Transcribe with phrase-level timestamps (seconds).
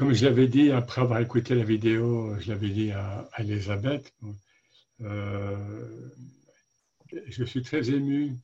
[0.00, 4.14] comme je l'avais dit après avoir écouté la vidéo, je l'avais dit à, Elisabeth,
[5.02, 5.58] euh,
[7.26, 8.38] je suis très ému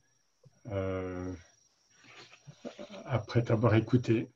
[0.71, 1.33] euh,
[3.05, 4.27] après t'avoir écouté,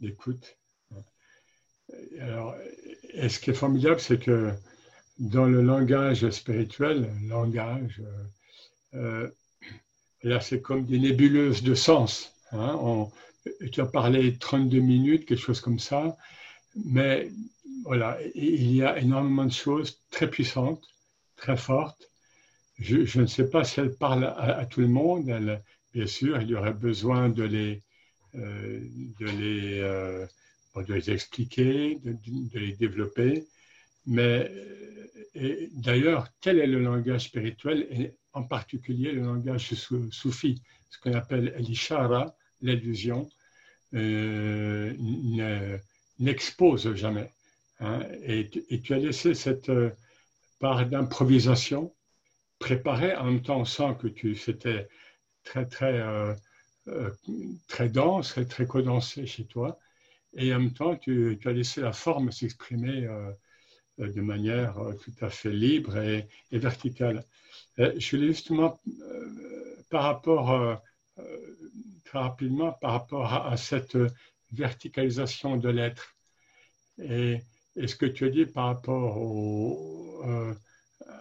[0.00, 0.58] l'écoute.
[2.18, 2.56] Alors,
[3.10, 4.50] et ce qui est formidable, c'est que
[5.20, 8.02] dans le langage spirituel, langage,
[8.94, 9.30] euh,
[10.24, 12.34] là, c'est comme des nébuleuses de sens.
[12.50, 13.06] Hein.
[13.70, 16.16] tu as parlé 32 minutes, quelque chose comme ça,
[16.84, 17.30] mais
[17.84, 20.84] voilà, il y a énormément de choses très puissantes,
[21.36, 22.10] très fortes.
[22.78, 25.26] Je, ne sais pas si elle parle à, tout le monde.
[25.92, 27.82] bien sûr, il y aurait besoin de les,
[28.34, 28.80] euh,
[29.20, 30.26] de les, euh,
[30.76, 33.46] de les expliquer, de, les développer.
[34.06, 34.50] Mais
[35.72, 39.72] d'ailleurs, tel est le langage spirituel, et en particulier le langage
[40.10, 43.28] soufi, ce qu'on appelle l'ishara, l'illusion,
[43.94, 44.92] euh,
[46.18, 47.32] n'expose jamais.
[47.80, 48.00] Hein.
[48.22, 48.50] Et,
[48.82, 49.90] tu as laissé cette euh,
[50.60, 51.94] part d'improvisation
[52.58, 53.14] préparée.
[53.16, 54.88] En même temps, on sent que tu c'était
[55.44, 56.34] très très euh,
[57.68, 59.78] très dense, très, très condensé chez toi.
[60.34, 63.08] Et en même temps, tu, tu as laissé la forme s'exprimer
[64.00, 67.24] euh, de manière euh, tout à fait libre et, verticale.
[67.78, 68.80] Euh, je voulais justement,
[69.88, 70.80] par rapport,
[72.04, 73.96] très rapidement, par rapport à, cette
[74.54, 76.14] verticalisation de l'être
[77.02, 77.40] et,
[77.86, 79.18] ce que tu as dit par rapport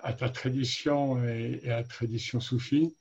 [0.03, 2.93] à ta tradition et, à la tradition soufie.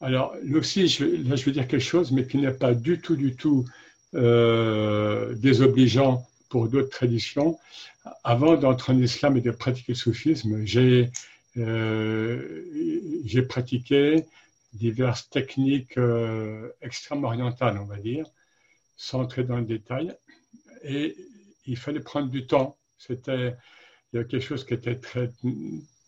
[0.00, 3.00] Alors, là aussi, je, là, je veux dire quelque chose, mais qui n'est pas du
[3.00, 3.64] tout, du tout
[4.12, 7.58] désobligeant pour d'autres traditions.
[8.24, 11.10] Avant d'entrer en islam et de pratiquer le soufisme, j'ai
[11.56, 12.64] euh,
[13.48, 14.24] pratiqué
[14.72, 18.26] diverses techniques euh, extrêmement orientales, on va dire,
[18.98, 20.14] sans entrer dans le détail.
[20.82, 21.16] Et
[21.64, 22.76] il fallait prendre du temps.
[22.98, 23.56] C'était
[24.12, 25.30] il y a quelque chose qui était très,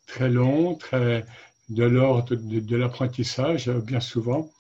[0.07, 1.25] très long, très
[1.69, 4.51] de l'ordre de, l'apprentissage, bien souvent.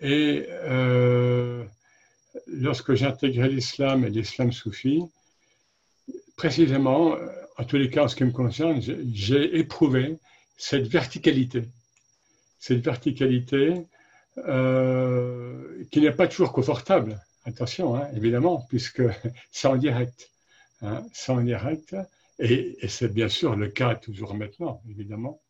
[0.00, 1.64] Et euh,
[2.48, 5.02] lorsque j'ai intégré l'islam et l'islam soufi,
[6.36, 7.16] précisément,
[7.58, 8.80] en tous les cas en ce qui me concerne,
[9.12, 10.18] j'ai éprouvé
[10.56, 11.68] cette verticalité.
[12.58, 13.86] Cette verticalité
[14.38, 19.02] euh, qui n'est pas toujours confortable, attention, hein, évidemment, puisque
[19.52, 20.30] c'est en direct.
[20.82, 21.94] Hein, c'est en direct,
[22.38, 25.40] et, c'est bien sûr le cas toujours maintenant, évidemment.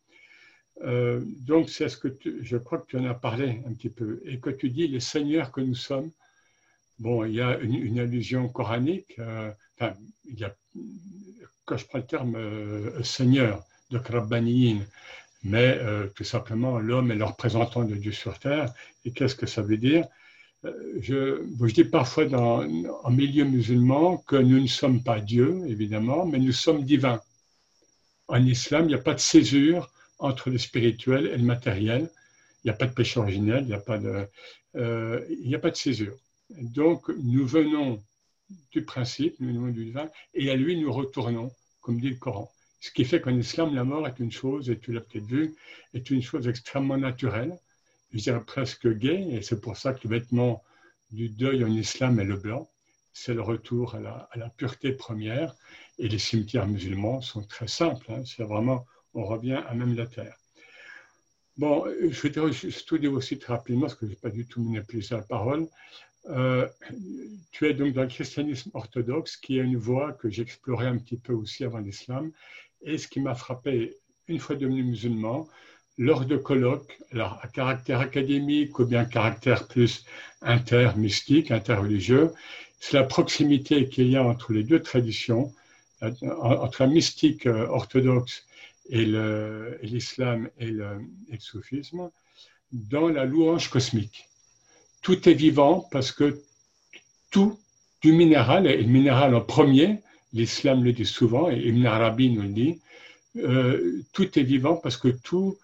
[0.83, 4.21] Euh, donc, c'est ce que je crois que tu en as parlé un petit peu,
[4.25, 6.11] et que tu dis, les seigneurs que nous sommes,
[6.99, 9.95] Bon, il y a une, allusion coranique, euh, enfin,
[10.25, 10.55] il y a,
[11.65, 14.85] quand je prends le terme euh, seigneur de Krabbaniyin,
[15.43, 15.79] mais
[16.15, 18.71] tout simplement l'homme est le représentant de Dieu sur terre.
[19.05, 20.07] Et qu'est-ce que ça veut dire?
[20.99, 22.63] Je, je, dis parfois dans,
[23.03, 27.21] en milieu musulman que nous ne sommes pas Dieu, évidemment, mais nous sommes divins.
[28.27, 32.09] En islam, il n'y a pas de césure entre le spirituel et le matériel.
[32.63, 34.27] Il n'y a pas de péché originel, il n'y a,
[35.45, 36.15] n'y a pas de césure.
[36.49, 38.01] Donc, nous venons
[38.71, 41.51] du principe, nous venons du divin, et à lui nous retournons,
[41.81, 42.49] comme dit le Coran.
[42.79, 45.55] Ce qui fait qu'en islam, la mort est une chose, et tu l'as peut-être vu,
[45.93, 47.57] est une chose extrêmement naturelle,
[48.13, 50.63] je dirais presque gay, et c'est pour ça que le vêtement
[51.11, 52.69] du deuil en islam est le blanc.
[53.11, 53.99] C'est le retour à
[54.35, 55.55] la, pureté première,
[55.99, 58.05] et les cimetières musulmans sont très simples.
[58.11, 58.23] Hein.
[58.25, 60.35] c'est vraiment, on revient à même la terre.
[61.57, 64.63] Bon, je voudrais juste dire aussi très rapidement, parce que je n'ai pas du tout
[64.63, 65.67] monopolisé la parole,
[66.29, 66.67] euh,
[67.51, 71.17] tu es donc dans le christianisme orthodoxe, qui est une voie que j'explorais un petit
[71.17, 72.31] peu aussi avant l'islam.
[72.81, 73.97] Et ce qui m'a frappé,
[74.27, 75.47] une fois devenu musulman,
[75.97, 80.05] lors de colloques, alors à caractère académique ou bien caractère plus
[80.41, 82.31] inter-mystique, interreligieux,
[82.79, 85.53] c'est la proximité qu'il y a entre les deux traditions,
[86.01, 86.11] euh,
[86.41, 88.45] entre la mystique euh, orthodoxe
[88.89, 89.05] et
[89.83, 92.09] l'islam et, et, le soufisme,
[92.73, 94.27] dans la louange cosmique.
[95.01, 96.41] Tout est vivant parce que
[97.31, 97.57] tout
[98.01, 100.01] du minéral, et le minéral en premier,
[100.33, 102.81] l'islam le dit souvent, et Ibn Arabi nous le dit,
[103.37, 105.57] euh, tout est vivant parce que tout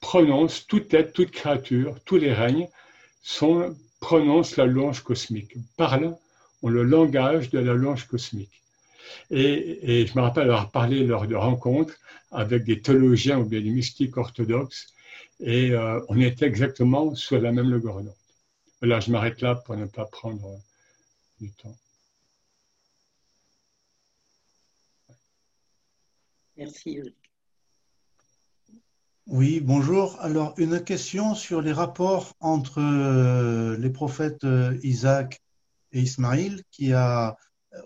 [0.00, 2.68] prononce, toute être, toute créature, tous les règnes
[3.22, 6.16] sont, prononcent la louange cosmique, parlent,
[6.62, 8.62] ont le langage de la louange cosmique.
[9.30, 11.94] Et, je me rappelle avoir parlé lors de rencontres
[12.30, 14.92] avec des théologiens ou bien des mystiques orthodoxes,
[15.40, 18.02] et euh, on était exactement sur la même longueur
[18.82, 20.60] Là, je m'arrête là pour ne pas prendre
[21.40, 21.76] du temps.
[26.56, 27.00] Merci.
[29.28, 30.16] Oui, bonjour.
[30.20, 35.42] Alors, une question sur les rapports entre euh, les prophètes euh, Isaac
[35.90, 37.36] et Ismaïl, qui a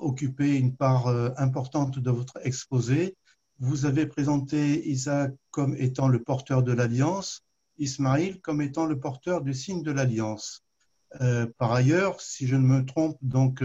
[0.01, 1.09] occupé une part
[1.39, 3.17] importante de votre exposé.
[3.59, 7.43] Vous avez présenté Isaac comme étant le porteur de l'alliance,
[7.79, 10.63] Ismaïl comme étant le porteur du signe de l'alliance.
[11.59, 13.65] par ailleurs, si je ne me trompe, donc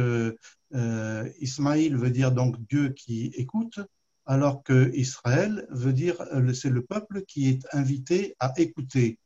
[1.39, 3.79] Ismaïl veut dire donc Dieu qui écoute,
[4.25, 9.19] alors que Israël veut dire euh, c'est le peuple qui est invité à écouter.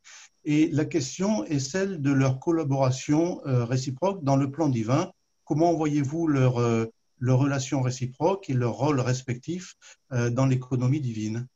[0.45, 5.11] Et la question est celle de leur collaboration euh, réciproque dans le plan divin.
[5.45, 6.85] Comment voyez-vous leur, euh,
[7.19, 9.75] leur relation réciproque et leur rôle respectif
[10.09, 11.47] dans l'économie divine?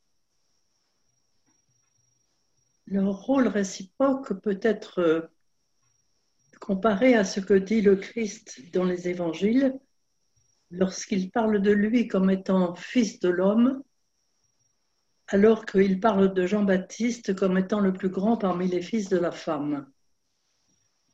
[2.87, 5.29] Leur rôle réciproque peut être
[6.59, 9.73] comparé à ce que dit le Christ dans les évangiles,
[10.73, 13.83] lorsqu'il parle de lui comme étant fils de l'homme,
[15.27, 19.31] alors qu'il parle de Jean-Baptiste comme étant le plus grand parmi les fils de la
[19.31, 19.87] femme.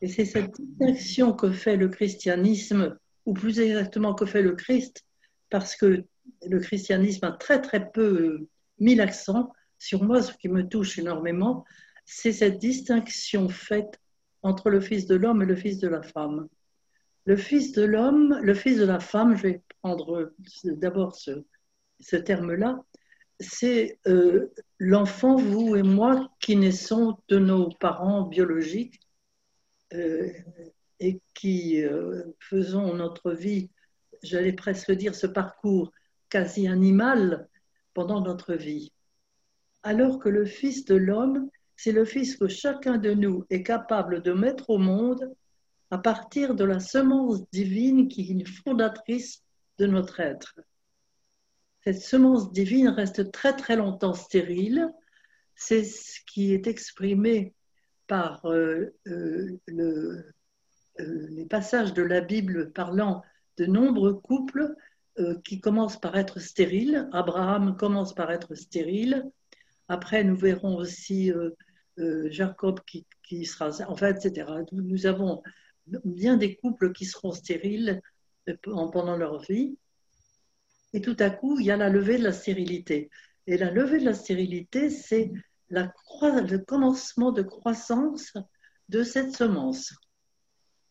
[0.01, 5.05] Et c'est cette distinction que fait le christianisme, ou plus exactement que fait le Christ,
[5.49, 6.05] parce que
[6.47, 8.47] le christianisme a très très peu
[8.79, 11.65] mis l'accent sur moi, ce qui me touche énormément,
[12.05, 13.99] c'est cette distinction faite
[14.41, 16.47] entre le Fils de l'homme et le Fils de la femme.
[17.29, 20.33] Le Fils de l'homme, le Fils de la femme, je vais prendre
[20.63, 22.83] d'abord ce, terme-là,
[23.39, 28.99] c'est euh, l'enfant, vous et moi, qui naissons de nos parents biologiques
[29.93, 30.27] euh,
[30.99, 33.69] et qui euh, faisons notre vie,
[34.23, 35.91] j'allais presque dire ce parcours
[36.29, 37.47] quasi animal
[37.93, 38.91] pendant notre vie.
[39.83, 44.23] Alors que le Fils de l'homme, c'est le Fils que chacun de nous est capable
[44.23, 45.31] de mettre au monde
[45.91, 49.43] à partir de la semence divine qui est une fondatrice
[49.77, 50.59] de notre être.
[51.83, 54.89] Cette semence divine reste très très longtemps stérile.
[55.55, 57.53] C'est ce qui est exprimé
[58.07, 60.23] par euh, euh, euh,
[60.97, 63.23] les passages de la Bible parlant
[63.57, 64.75] de nombreux couples
[65.43, 67.09] qui commencent par être stériles.
[67.11, 69.29] Abraham commence par être stérile.
[69.89, 71.33] Après, nous verrons aussi
[72.27, 74.49] Jacob qui, qui, sera, en fait, etc.
[74.71, 75.43] Nous avons
[76.05, 78.01] bien des couples qui seront stériles
[78.47, 79.77] euh, pendant leur vie.
[80.93, 83.09] Et tout à coup, il y a la levée de la stérilité.
[83.47, 85.31] Et la levée de la stérilité, c'est
[85.69, 88.33] le commencement de croissance
[88.89, 89.93] de cette semence.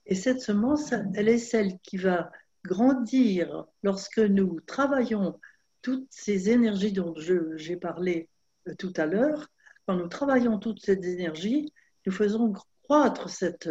[0.07, 2.31] Et cette semence, elle est celle qui va
[2.65, 5.39] grandir lorsque nous travaillons
[5.83, 8.29] toutes ces énergies dont j'ai parlé
[8.69, 9.49] euh, tout à l'heure.
[9.87, 11.73] Quand nous travaillons toutes ces énergies,
[12.07, 12.53] nous faisons
[12.83, 13.69] croître cette,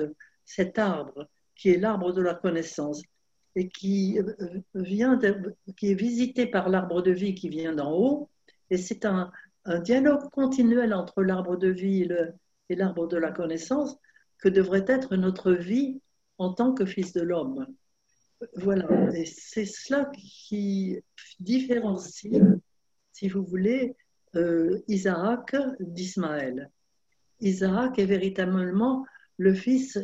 [0.47, 3.03] cet arbre qui est l'arbre de la connaissance
[3.55, 5.19] et qui, euh, vient
[5.75, 8.29] qui est visité par l'arbre de vie qui vient d'en haut.
[8.71, 9.31] Et c'est un,
[9.83, 12.07] dialogue continuel entre l'arbre de vie
[12.69, 13.97] et l'arbre de la connaissance
[14.38, 15.99] que devrait être notre vie
[16.38, 17.67] en tant que fils de l'homme.
[18.55, 21.03] Voilà, et c'est cela qui
[21.41, 22.41] différencie,
[23.11, 23.97] si vous voulez,
[24.35, 26.71] euh, Isaac d'Ismaël.
[27.41, 29.05] Isaac est véritablement
[29.35, 29.99] le fils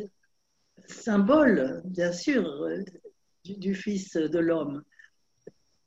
[0.86, 2.68] symbole, bien sûr,
[3.44, 4.82] du, Fils de l'homme,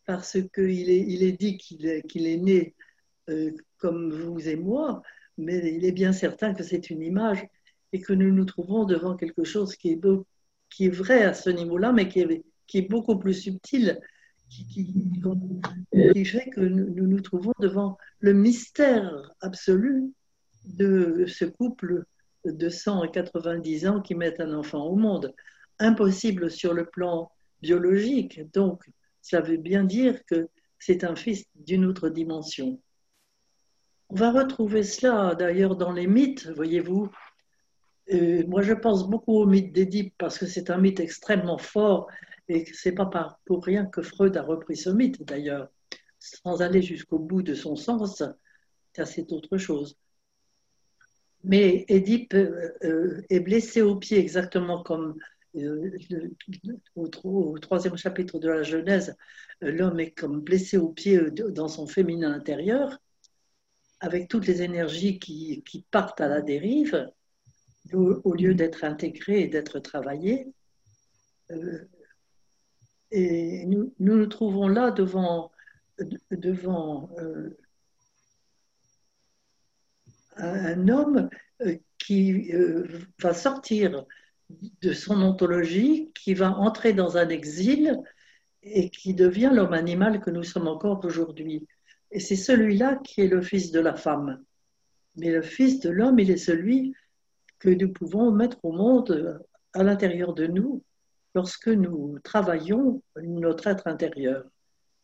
[0.06, 2.76] parce qu'il est, dit qu'il est, né
[3.30, 5.02] euh, comme vous et moi,
[5.38, 7.46] mais il est bien certain que c'est une image
[7.94, 10.26] et que nous nous trouvons devant quelque chose qui est, beau,
[10.70, 14.00] qui est vrai à ce niveau-là, mais qui est, beaucoup plus subtil,
[14.50, 20.14] qui, fait que nous nous trouvons devant le mystère absolu
[20.66, 22.06] de ce couple
[22.52, 25.34] de 190 ans qui mettent un enfant au monde.
[25.80, 28.42] Impossible sur le plan biologique.
[28.54, 28.84] Donc,
[29.22, 30.48] ça veut bien dire que
[30.80, 32.82] c'est un fils d'une autre dimension.
[34.10, 37.10] On va retrouver cela d'ailleurs dans les mythes, voyez-vous.
[38.48, 42.08] moi, je pense beaucoup au mythe d'Édipe parce que c'est un mythe extrêmement fort
[42.48, 45.68] et c'est pas pour rien que Freud a repris ce mythe d'ailleurs,
[46.20, 48.24] sans aller jusqu'au bout de son sens.
[48.96, 49.98] Ça, c'est autre chose.
[51.48, 55.18] Mais Édipe euh, euh, est blessé au pied exactement comme
[55.56, 55.98] euh,
[56.96, 59.16] au, troisième chapitre de la Genèse,
[59.62, 63.00] l'homme est comme blessé au pied dans son féminin intérieur,
[64.02, 67.10] avec toutes les énergies qui, partent à la dérive,
[67.94, 70.52] au, lieu d'être intégrées et d'être travaillées.
[73.12, 75.52] et nous, nous, nous trouvons là devant,
[76.30, 77.10] devant
[80.38, 81.30] un homme
[81.62, 82.88] euh, qui euh,
[83.22, 84.06] va sortir
[84.82, 88.00] de son ontologie, qui va entrer dans un exil
[88.64, 91.68] et qui devient l'homme animal que nous sommes encore aujourd'hui.
[92.12, 94.44] Et c'est celui-là qui est le fils de la femme.
[95.16, 96.94] Mais le fils de l'homme, il est celui
[97.60, 99.42] que nous pouvons mettre au monde
[99.74, 100.84] à l'intérieur de nous,
[101.34, 104.46] lorsque nous travaillons notre être intérieur.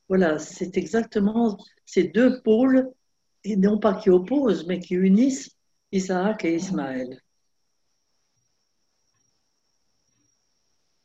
[0.08, 2.90] Voilà, c'est exactement ces deux pôles,
[3.44, 5.52] et non pas qui opposent, mais qui unissent
[5.92, 7.20] Isaac et Ismaël.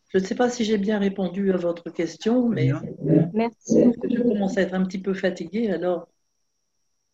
[0.08, 2.70] Je ne sais pas si j'ai bien répondu à votre question, mais
[3.34, 3.92] Merci.
[4.08, 6.08] je commence à être un petit peu fatiguée, alors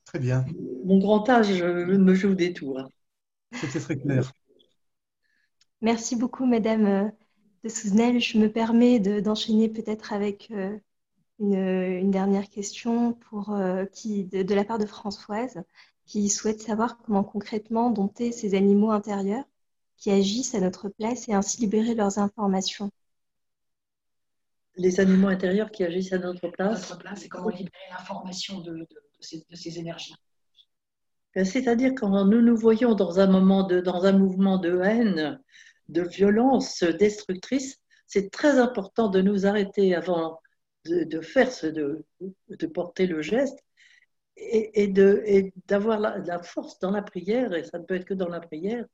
[0.04, 0.44] Très bien.
[0.84, 2.88] mon grand âge me joue des tours.
[3.52, 4.32] C'était très clair.
[5.80, 7.08] Merci beaucoup, Madame euh,
[7.64, 8.20] de Souzenel.
[8.20, 10.78] Je me permets de- d'enchaîner peut-être avec euh,
[11.40, 15.62] une, une dernière question pour, euh, qui, de, de la part de Françoise,
[16.06, 19.44] qui souhaite savoir comment concrètement dompter ces animaux intérieurs
[19.96, 22.90] qui agissent à notre place et ainsi libérer leurs informations.
[24.76, 28.72] Les animaux intérieurs qui agissent à notre place, notre place et comment libérer l'information de,
[28.72, 28.88] de- de
[29.20, 30.14] ces, de ces énergies.
[31.34, 35.40] Ben, c'est-à-dire quand nous nous voyons dans un moment de, dans un mouvement de haine,
[35.88, 40.38] de violence destructrice, c'est très important de nous arrêter avant
[40.86, 42.04] de, faire ce, de,
[42.48, 43.58] de porter le geste
[44.36, 48.14] et, et d'avoir la, la force dans la prière, et ça ne peut être que
[48.14, 48.84] dans la prière,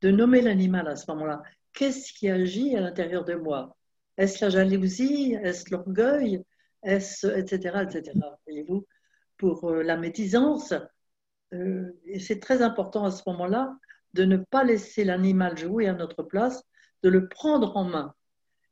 [0.00, 1.42] de nommer l'animal à ce moment-là.
[1.72, 3.76] Qu'est-ce qui agit à l'intérieur de moi?
[4.16, 5.34] Est-ce la jalousie?
[5.42, 6.42] Est-ce l'orgueil?
[6.82, 7.84] Est-ce etc.
[7.84, 8.12] etc.
[8.46, 8.86] Voyez-vous,
[9.36, 10.74] pour euh, la médisance,
[11.54, 13.76] euh, et c'est très important à ce moment-là
[14.14, 16.64] de ne pas laisser l'animal jouer à notre place,
[17.02, 18.14] de le prendre en main.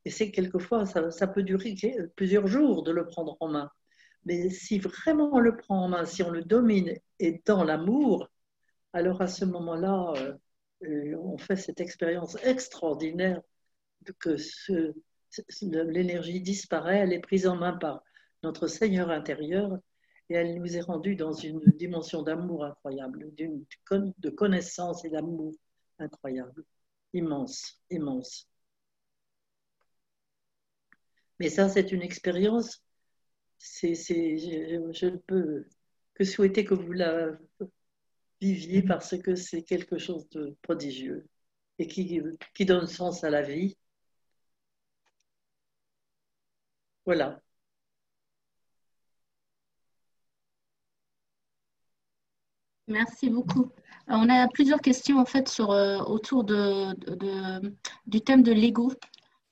[0.07, 1.75] Et c'est quelquefois, ça, peut durer
[2.15, 3.69] plusieurs jours de le prendre en main.
[4.23, 8.29] Mais si vraiment on le prend en main, si on le domine et dans l'amour,
[8.93, 10.33] alors à ce moment-là, euh,
[10.85, 13.41] euh, on fait cette expérience extraordinaire
[14.19, 14.37] que
[15.91, 18.01] l'énergie disparaît, elle est prise en main par
[18.43, 19.77] notre Seigneur intérieur
[20.29, 25.53] et elle nous est rendue dans une dimension d'amour incroyable, de connaissance et d'amour
[25.99, 26.63] incroyable,
[27.11, 28.49] immense, immense.
[31.39, 32.83] Mais ça, c'est une expérience,
[33.57, 35.65] c'est, je, ne peux
[36.15, 37.31] que souhaiter que vous la
[38.41, 41.27] viviez parce que c'est quelque chose de prodigieux
[41.79, 42.21] et qui,
[42.65, 43.77] donne sens à la vie.
[47.05, 47.41] Voilà.
[52.87, 53.63] Merci beaucoup.
[54.09, 56.95] Euh, On a plusieurs questions en fait sur, euh, autour de-
[58.07, 58.91] du thème de l'ego.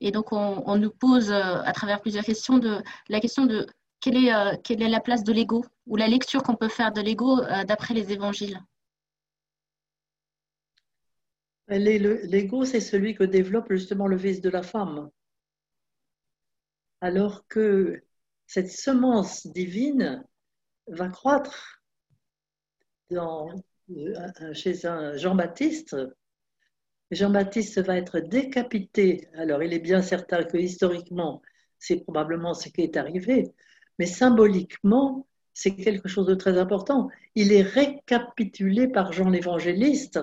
[0.01, 3.65] Et donc, on, nous pose euh, à travers plusieurs questions de, la question de
[4.01, 6.91] quelle est, euh, quelle est la place de l'ego ou la lecture qu'on peut faire
[6.91, 8.59] de l'ego euh, d'après les évangiles.
[11.67, 15.09] L'ego, c'est celui que développe justement le fils de la femme.
[17.01, 18.03] Alors que
[18.45, 20.23] cette semence divine
[20.87, 21.81] va croître
[23.09, 23.47] dans,
[24.53, 25.95] chez un Jean-Baptiste.
[27.11, 29.27] Jean-Baptiste va être décapité.
[29.35, 31.41] Alors, il est bien certain que historiquement,
[31.79, 33.51] c'est probablement ce qui est arrivé,
[33.99, 37.09] mais symboliquement, c'est quelque chose de très important.
[37.35, 40.19] Il est récapitulé par Jean l'évangéliste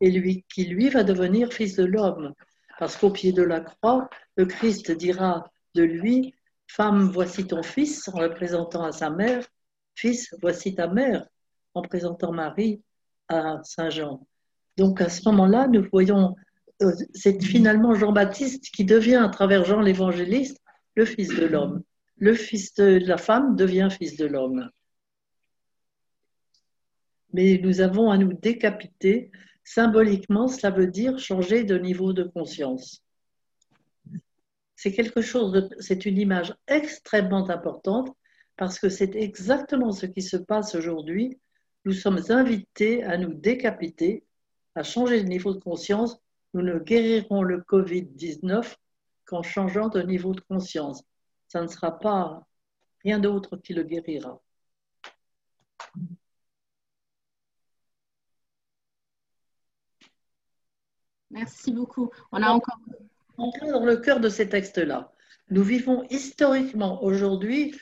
[0.00, 2.34] et lui, qui lui va devenir fils de l'homme.
[2.78, 6.34] Parce qu'au pied de la croix, le Christ dira de lui,
[6.66, 9.44] Femme, voici ton fils, en le présentant à sa mère,
[9.94, 11.26] Fils, voici ta mère,
[11.74, 12.82] en présentant Marie
[13.26, 14.24] à Saint Jean.
[14.78, 16.36] Donc à ce moment-là, nous voyons,
[16.82, 20.58] euh, c'est finalement Jean-Baptiste qui devient, à travers Jean l'évangéliste,
[20.94, 21.82] le fils de l'homme.
[22.16, 24.70] Le fils de la femme devient fils de l'homme.
[27.32, 29.32] Mais nous avons à nous décapiter.
[29.64, 33.02] Symboliquement, cela veut dire changer de niveau de conscience.
[34.76, 38.16] C'est quelque chose, c'est une image extrêmement importante
[38.56, 41.36] parce que c'est exactement ce qui se passe aujourd'hui.
[41.84, 44.24] Nous sommes invités à nous décapiter,
[44.78, 46.18] à changer de niveau de conscience.
[46.54, 48.76] Nous ne guérirons le Covid-19
[49.26, 51.04] qu'en changeant de niveau de conscience.
[51.48, 52.46] Ça ne sera pas
[53.02, 54.40] rien d'autre qui le guérira.
[61.30, 62.10] Merci beaucoup.
[62.32, 62.78] On a encore.
[63.36, 65.12] Dans le cœur de ces textes-là.
[65.50, 67.78] Nous vivons historiquement aujourd'hui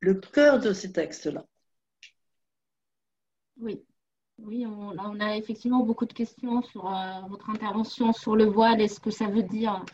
[0.00, 1.44] le cœur de ces textes-là.
[3.58, 3.84] Oui,
[4.38, 8.88] oui on, a effectivement beaucoup de questions sur euh, votre intervention sur le voile et
[8.88, 9.84] ce que ça veut dire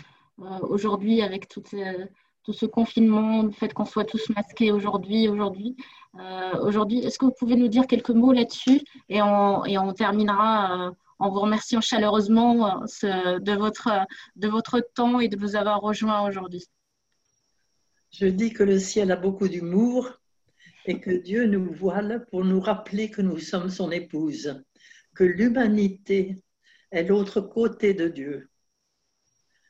[0.41, 2.07] euh, aujourd'hui avec tout, ce-
[2.43, 5.29] tout ce confinement, le fait qu'on soit tous masqués aujourd'hui.
[5.29, 5.77] Aujourd'hui,
[6.21, 11.31] Euh, est-ce que vous pouvez nous dire quelques mots là-dessus et on, terminera euh, en
[11.31, 13.89] vous remerciant chaleureusement euh, de, votre,
[14.37, 16.65] de votre temps et de nous avoir rejoints aujourd'hui.
[18.11, 20.01] Je dis que le ciel a beaucoup d'humour
[20.87, 24.63] et que Dieu nous voile pour nous rappeler que nous sommes son épouse,
[25.15, 26.43] que l'humanité
[26.91, 28.51] est l'autre côté de Dieu.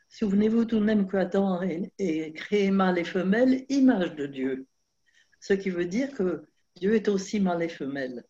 [0.09, 4.67] Souvenez-vous tout de même qu'Adam est, créé mâle et femelle, image de Dieu.
[5.41, 6.45] Ce qui veut dire que
[6.77, 8.25] Dieu est aussi mâle et femelle.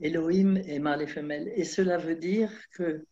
[0.00, 1.52] Elohim est mâle et femelle.
[1.54, 3.06] Et cela veut dire que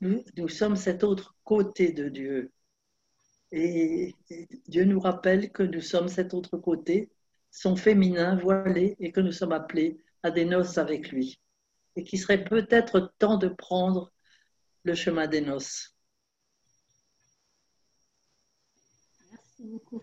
[0.00, 2.52] nous, nous sommes cet autre côté de Dieu.
[3.50, 4.14] Et
[4.68, 7.10] Dieu nous rappelle que nous sommes cet autre côté,
[7.50, 11.40] son féminin voilé, et que nous sommes appelés à des noces avec lui.
[11.96, 14.12] Et qu'il serait peut-être temps de prendre
[14.84, 15.98] le chemin des noces.
[19.64, 20.02] beaucoup.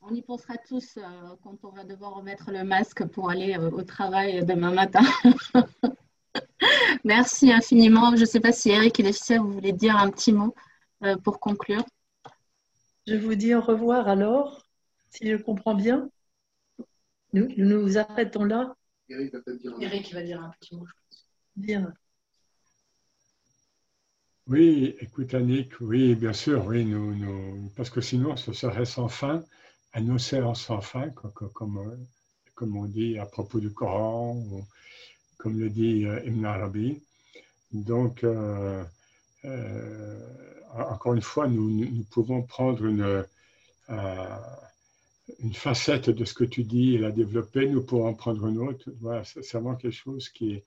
[0.00, 1.02] On y pensera tous euh,
[1.42, 5.02] quand on va devoir remettre le masque pour aller euh, au travail demain matin.
[7.04, 8.14] Merci infiniment.
[8.14, 10.54] Je ne sais pas si Eric et Laetitia, vous voulez dire un petit mot
[11.04, 11.84] euh, pour conclure.
[13.06, 14.62] Je vous dis au revoir alors,
[15.10, 16.08] si je comprends bien.
[17.34, 18.76] Nous nous, arrêtons là.
[19.08, 21.26] Eric va, dire, Eric va dire un petit mot, je pense.
[21.56, 21.92] Bien.
[24.46, 29.08] Oui, écoute Annick, oui, bien sûr, oui, nous, nous, parce que sinon ce serait sans
[29.08, 29.42] fin,
[29.94, 31.90] un océan sans fin, comme,
[32.54, 34.64] comme, on dit à propos du Coran, ou
[35.36, 37.02] comme le dit euh, Ibn Arabi.
[37.72, 38.84] Donc, euh,
[39.44, 40.20] euh,
[40.72, 43.24] encore une fois, nous, nous pouvons prendre une,
[45.38, 48.58] une facette de ce que tu dis et la développer, nous pouvons en prendre une
[48.58, 48.90] autre.
[49.00, 50.64] Voilà, c'est vraiment quelque chose qui est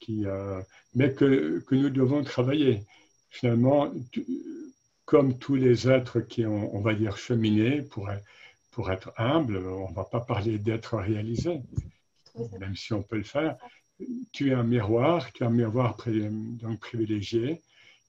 [0.00, 0.62] qui, euh,
[0.94, 2.82] mais que, que, nous devons travailler.
[3.30, 3.92] Finalement,
[5.04, 8.08] comme tous les êtres qui ont, on va dire, cheminé pour,
[8.70, 11.60] pour être humble, on ne va pas parler d'être réalisé,
[12.58, 13.56] même si on peut le faire.
[14.32, 17.60] Tu es un miroir, tu es un miroir donc privilégié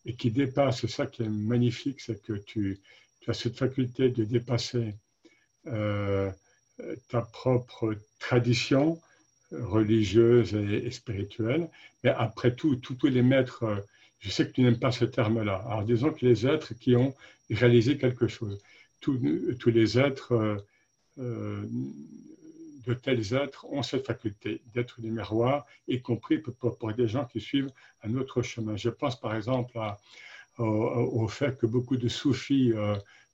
[0.05, 2.79] et qui dépasse, ça qui est magnifique, c'est que tu,
[3.27, 4.93] as cette faculté de dépasser
[5.67, 6.31] euh,
[7.09, 8.99] ta propre tradition,
[9.51, 11.69] religieuse et, spirituelle.
[12.03, 13.77] Mais après tout, tous les maîtres, euh,
[14.19, 15.63] je sais que tu n'aimes pas ce terme-là.
[15.67, 17.13] Alors disons que les êtres qui ont
[17.49, 18.59] réalisé quelque chose,
[18.99, 19.19] tous,
[19.67, 20.57] les êtres, euh,
[21.19, 21.63] euh,
[22.87, 27.39] de tels êtres ont cette faculté d'être des miroirs, y compris pour, des gens qui
[27.39, 27.71] suivent
[28.03, 28.75] un autre chemin.
[28.75, 29.79] Je pense par exemple
[30.57, 32.73] au, fait que beaucoup de soufis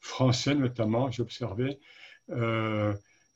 [0.01, 1.73] français notamment, euh,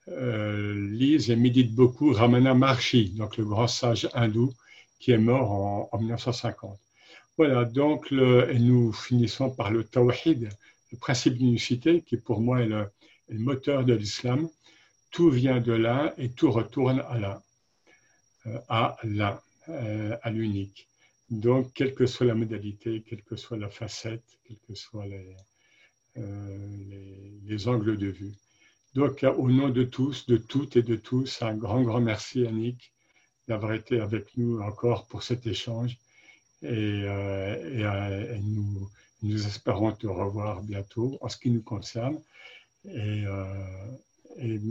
[0.08, 4.54] lisent et méditent beaucoup Ramana Maharshi, donc le grand sage hindou
[5.00, 5.52] qui est mort
[5.94, 6.80] en, 1950.
[7.38, 10.50] Voilà, donc et nous finissons par le tawhid,
[10.92, 12.90] le principe d'unicité, qui pour moi est le,
[13.30, 14.50] moteur de l'islam.
[15.12, 17.44] Tout vient de là et tout retourne à là,
[18.48, 20.88] euh, à là, euh, à l'unique.
[21.30, 25.06] Donc, quelle que soit la modalité, quelle que soit la facette, quels que soient
[26.16, 28.34] les angles de vue.
[28.96, 32.94] Donc, au nom de tous, de toutes et de tous, un grand, grand merci, Annick,
[33.46, 35.98] d'avoir été avec nous encore pour cet échange.
[36.62, 36.68] Et,
[37.04, 38.38] euh, euh,
[39.22, 42.22] nous, espérons te revoir bientôt en ce qui nous concerne.
[42.86, 44.62] Et, euh,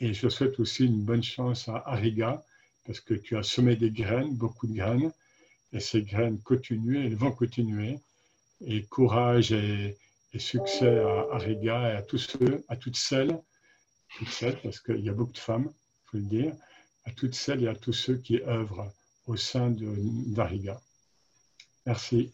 [0.00, 2.42] et, je souhaite aussi une bonne chance à Ariga,
[2.86, 5.12] parce que tu as semé des graines, beaucoup de graines,
[5.74, 7.98] et ces graines continuent, elles vont continuer.
[8.66, 9.98] Et courage et,
[10.38, 13.38] succès à Ariga et à tous ceux, à toutes celles
[14.18, 16.54] toutes celles, parce qu'il y a beaucoup de femmes, il faut le dire,
[17.04, 18.92] à toutes celles et à tous ceux qui œuvrent
[19.26, 19.94] au sein de
[20.34, 20.80] Dariga.
[21.86, 22.32] Merci.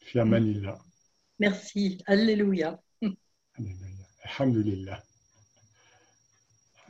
[0.00, 0.78] Fi Manila.
[1.38, 1.98] Merci.
[2.06, 2.80] Alléluia.
[3.54, 4.06] Alléluia.
[4.24, 5.02] Alhamdulillah.